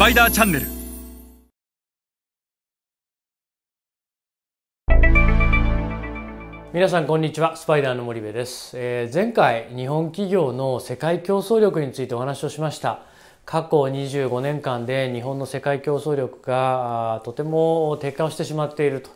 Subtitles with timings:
[0.00, 0.66] パイダーチャンネル
[6.72, 7.54] 皆さんこんにちは。
[7.54, 13.02] スパイダーの森部です、えー、前回日本企業の世界競争力についてお話をしました。
[13.44, 19.10] 過去25年間で日本の世界競争力がとても低下をしてしまっていると。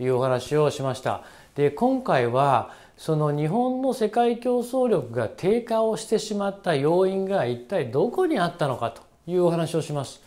[0.00, 1.22] いうお話をしました。
[1.54, 9.03] で今回はその日本の世界競争力が低下をしてしまった要因が一体どこにあったのかと。
[9.26, 10.20] いうお話をします。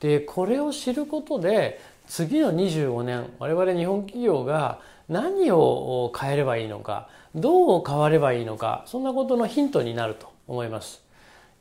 [0.00, 11.02] でこれを知ることで次の25年我々日本企業が何を変えればいいのかどう変わればいいのかそんなことのヒントになると思います。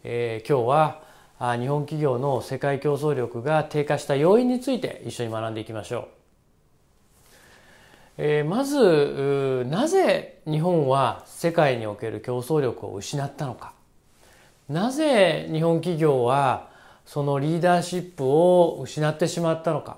[0.03, 6.07] えー、今日は日本企業の世界競争力が低下した要因について一緒に学んでいきましょう。
[8.17, 13.73] えー、まずなぜ日本は世界における競争力を失ったのか
[14.69, 16.69] なぜ日本企業は
[17.05, 19.97] そのリーダーシップを失ってしまったのか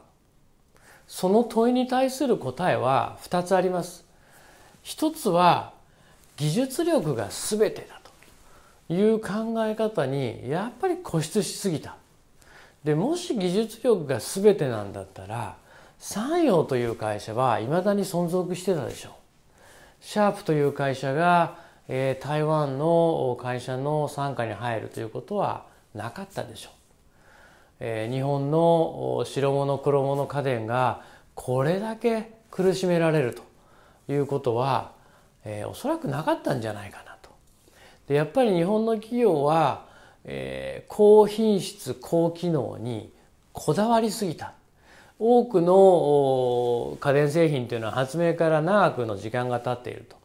[1.08, 4.06] その問いに対する答えは2つあります。
[4.81, 5.73] 一つは
[6.38, 8.02] 技術力が全てだ
[8.88, 11.95] という考え方にやっぱり固執しすぎた。
[12.84, 15.58] でもし技術力が全てなんだったら
[15.97, 19.14] 山陽という会社はいまだに存続してたでしょう。
[20.02, 26.84] シャープという会社が、えー、台湾の会社の傘下に入るということはなかったでしょう。
[27.80, 31.02] えー、日本の白物黒物家電が
[31.34, 33.44] これだけ苦しめられると
[34.12, 34.94] いうことは、
[35.44, 37.30] えー、おそらくなかったんじゃないかなと。
[38.08, 39.86] でやっぱり日本の企業は、
[40.23, 43.12] えー、高品質高機能に
[43.52, 44.53] こだわりすぎた。
[45.18, 50.18] 多くの家電製品というのは発明から長くの時間が経っていると。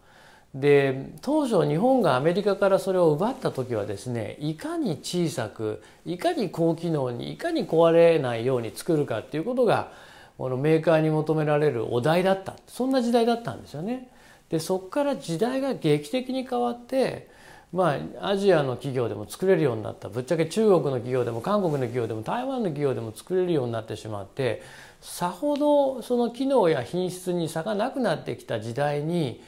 [0.55, 9.93] で当初日本がアメリカからそれを奪った時はですねいかに小さくいかに高機能にいかに壊れないように作るかっていうことが
[10.39, 14.09] このメーカーに求められるお題だったそんな時代だったんですよね。
[14.49, 17.29] でそこから時代が劇的に変わって
[17.73, 24.63] まあアジアの企業でも作れるようになったぶっちゃけ中国の企業でも韓国の企業でも台湾の企業でも作れるようになってしまって
[25.01, 29.41] さほどその機能や品質に差がなくなってきた時代に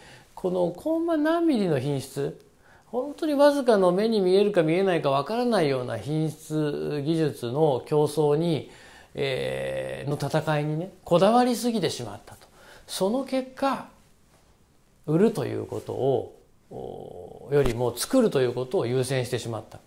[0.42, 2.36] このコンマ何ミリの品質
[2.86, 8.68] 本当にわずかの目に見えるか見えないかわからないような品質技術の競争に、
[9.14, 12.48] えー、の戦いにねこだわりすぎてしまったと。
[12.88, 13.86] その結果
[15.06, 19.78] 売るということをよりも作るということを優先してしまった。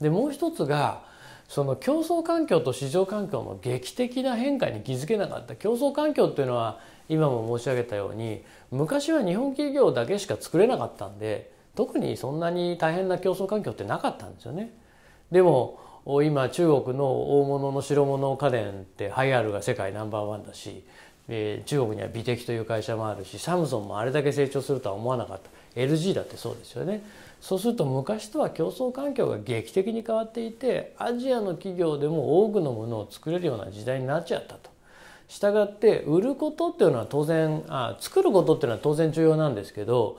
[0.00, 1.02] でもう一つが
[1.46, 5.56] その競争環境と市場環境の劇的な変化に気づけなかった。
[5.56, 14.72] 競争環境っていうのは今も申し上げたように昔は日本企業だけしか作れなかったんで特にそんなに大変な競争環境ってなかったんですよね。
[15.32, 15.78] でも
[16.24, 20.84] 今中国の大物の白物家電ってハイアールが世界ナンバーワンだし、
[21.28, 27.02] えー、中国には美的という会社もあるしサムソンもあれだけ成長するとは思わなかった LG だってそうですよね。
[27.40, 34.70] そうすると昔とは競争環境が劇的に変わっていてアジアの企業でも多くのものを作れるような時代になっちゃったと。
[35.30, 40.18] したがって売ることっていうのは当然あ作ることっていうのは当然重要なんですけど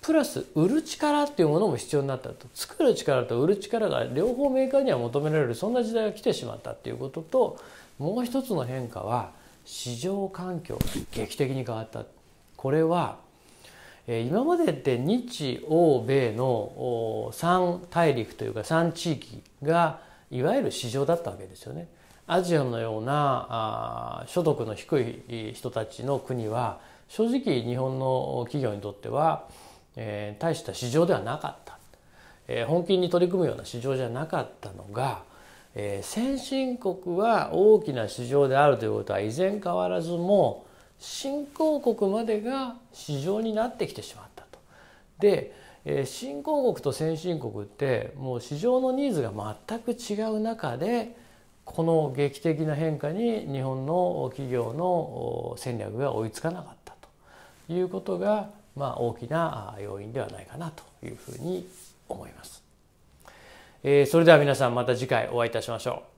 [0.00, 7.58] プラス売る力っていうものも必要になったと作る力と売る力が両方メーカーには求められるそんな時代が来てしまったっていうことと
[7.98, 9.32] もう一つの変化は
[9.64, 12.04] 市場環境が劇的に変わった
[12.56, 13.18] これは
[14.06, 21.88] 今までって日欧米の3大陸というか3地域がいわゆる市場だったわけですよね。
[22.26, 26.78] アジアのようなあ所得の低い人たちの国は
[27.08, 29.48] 正直日本の企業にとっては、
[29.96, 31.78] えー、大した市場ではなかった、
[32.48, 35.24] えー、本気に取り組むような市場じゃなかったのが、
[35.74, 40.64] えー、先進国は大きな市場であるということは依然変わらずも
[40.98, 44.58] 新興国までが市場になってきてしまったと。
[45.18, 45.52] で
[46.06, 49.32] 新興国と先進国ってもう市場のニーズが
[49.68, 51.16] 全く違う中で
[51.64, 56.94] この劇的な変化に日本の企業の戦略が追いつかなかった
[57.66, 61.66] ということが、まあ、大きな要因ではないかなというふうに
[62.08, 62.62] 思います。
[63.84, 66.11] えー、それでは皆さんまた次回お会いいたしましょう。